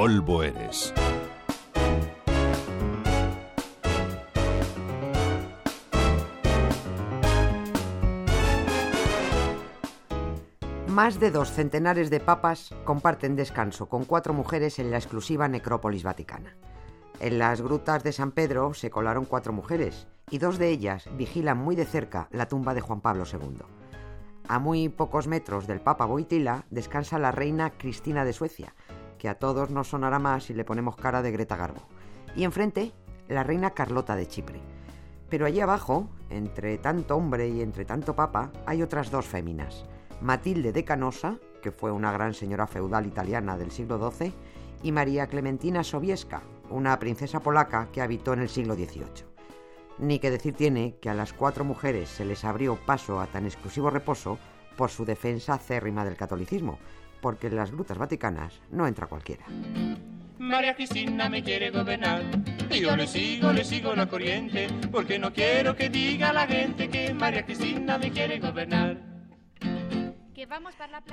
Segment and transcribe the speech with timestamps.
[0.00, 0.94] polvo eres.
[10.86, 16.04] Más de dos centenares de papas comparten descanso con cuatro mujeres en la exclusiva necrópolis
[16.04, 16.56] vaticana.
[17.18, 21.58] En las grutas de San Pedro se colaron cuatro mujeres y dos de ellas vigilan
[21.58, 23.62] muy de cerca la tumba de Juan Pablo II.
[24.46, 28.74] A muy pocos metros del Papa Boitila descansa la reina Cristina de Suecia,
[29.18, 31.82] que a todos nos sonará más si le ponemos cara de Greta Garbo.
[32.34, 32.92] Y enfrente,
[33.28, 34.60] la reina Carlota de Chipre.
[35.28, 39.84] Pero allí abajo, entre tanto hombre y entre tanto papa, hay otras dos féminas.
[40.20, 44.32] Matilde de Canosa, que fue una gran señora feudal italiana del siglo XII,
[44.82, 49.26] y María Clementina Sobieska, una princesa polaca que habitó en el siglo XVIII.
[49.98, 53.44] Ni que decir tiene que a las cuatro mujeres se les abrió paso a tan
[53.44, 54.38] exclusivo reposo
[54.76, 56.78] por su defensa acérrima del catolicismo,
[57.20, 59.44] porque en las grutas vaticanas no entra cualquiera.
[60.38, 62.22] María Cristina me quiere gobernar
[62.70, 66.88] y yo le sigo, le sigo la corriente, porque no quiero que diga la gente
[66.88, 69.08] que María Cristina me quiere gobernar.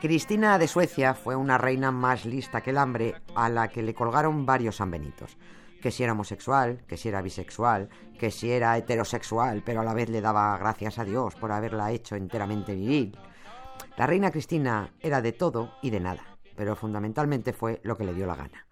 [0.00, 3.94] Cristina de Suecia fue una reina más lista que el hambre a la que le
[3.94, 5.36] colgaron varios sanbenitos.
[5.80, 9.94] Que si era homosexual, que si era bisexual, que si era heterosexual, pero a la
[9.94, 13.16] vez le daba gracias a Dios por haberla hecho enteramente viril.
[13.96, 18.12] La reina Cristina era de todo y de nada, pero fundamentalmente fue lo que le
[18.12, 18.66] dio la gana.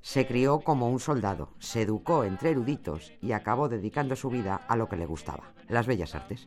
[0.00, 4.76] Se crió como un soldado, se educó entre eruditos y acabó dedicando su vida a
[4.76, 6.46] lo que le gustaba, las bellas artes.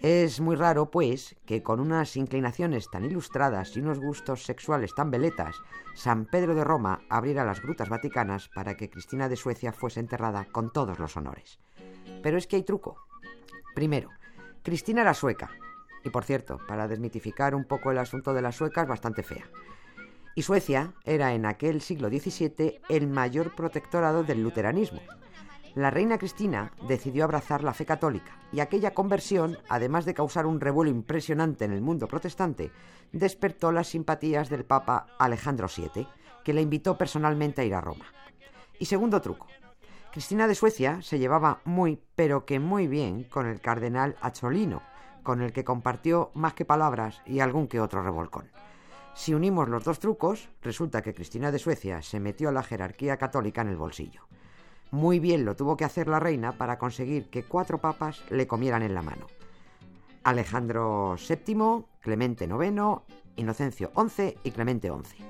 [0.00, 5.10] Es muy raro, pues, que con unas inclinaciones tan ilustradas y unos gustos sexuales tan
[5.10, 5.56] veletas,
[5.94, 10.46] San Pedro de Roma abriera las grutas vaticanas para que Cristina de Suecia fuese enterrada
[10.52, 11.58] con todos los honores.
[12.22, 12.96] Pero es que hay truco.
[13.74, 14.08] Primero,
[14.62, 15.50] Cristina era sueca,
[16.04, 19.44] y por cierto, para desmitificar un poco el asunto de las suecas, bastante fea.
[20.34, 25.00] Y Suecia era en aquel siglo XVII el mayor protectorado del luteranismo,
[25.76, 30.60] la reina Cristina decidió abrazar la fe católica y aquella conversión, además de causar un
[30.60, 32.72] revuelo impresionante en el mundo protestante,
[33.12, 36.08] despertó las simpatías del Papa Alejandro VII,
[36.44, 38.06] que le invitó personalmente a ir a Roma.
[38.80, 39.46] Y segundo truco,
[40.10, 44.82] Cristina de Suecia se llevaba muy, pero que muy bien con el cardenal Acholino,
[45.22, 48.50] con el que compartió más que palabras y algún que otro revolcón.
[49.14, 53.16] Si unimos los dos trucos, resulta que Cristina de Suecia se metió a la jerarquía
[53.16, 54.22] católica en el bolsillo.
[54.90, 58.82] Muy bien lo tuvo que hacer la reina para conseguir que cuatro papas le comieran
[58.82, 59.26] en la mano.
[60.24, 63.02] Alejandro VII, Clemente IX,
[63.36, 65.24] Inocencio XI y Clemente XI.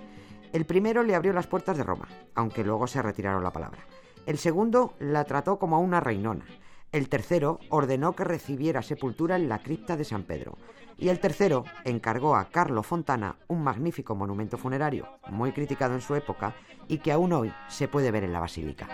[0.53, 3.81] El primero le abrió las puertas de Roma, aunque luego se retiraron la palabra.
[4.27, 6.45] El segundo la trató como a una reinona.
[6.93, 10.59] El tercero ordenó que recibiera sepultura en la cripta de San Pedro.
[10.99, 16.17] Y el tercero encargó a Carlo Fontana un magnífico monumento funerario, muy criticado en su
[16.17, 16.55] época
[16.89, 18.89] y que aún hoy se puede ver en la basílica.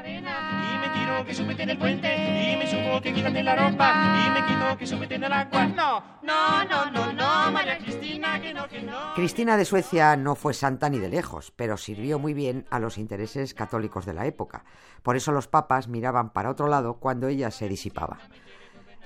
[9.15, 12.99] Cristina de Suecia no fue santa ni de lejos, pero sirvió muy bien a los
[12.99, 14.65] intereses católicos de la época.
[15.03, 18.19] Por eso los papas miraban para otro lado cuando ella se disipaba.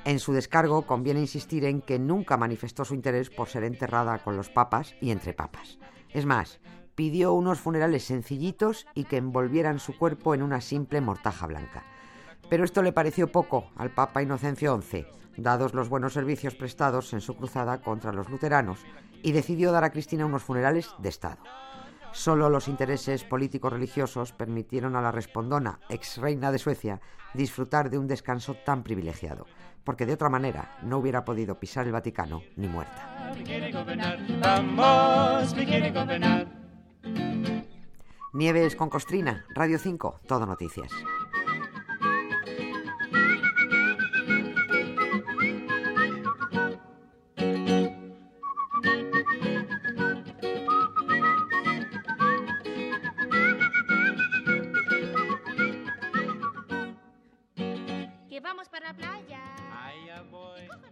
[0.05, 4.37] En su descargo conviene insistir en que nunca manifestó su interés por ser enterrada con
[4.37, 5.79] los papas y entre papas.
[6.09, 6.61] Es más,
[6.95, 11.85] pidió unos funerales sencillitos y que envolvieran su cuerpo en una simple mortaja blanca.
[12.49, 15.07] Pero esto le pareció poco al Papa Inocencio XI,
[15.37, 18.81] dados los buenos servicios prestados en su cruzada contra los luteranos,
[19.23, 21.39] y decidió dar a Cristina unos funerales de Estado.
[22.13, 27.01] Solo los intereses políticos religiosos permitieron a la respondona, ex reina de Suecia,
[27.35, 29.47] disfrutar de un descanso tan privilegiado,
[29.85, 33.33] porque de otra manera no hubiera podido pisar el Vaticano ni muerta.
[38.33, 40.91] Nieves con Costrina, Radio 5, Todo Noticias.
[58.41, 59.41] Vamos para la playa.
[59.85, 60.67] Allá voy.
[60.67, 60.90] Cojo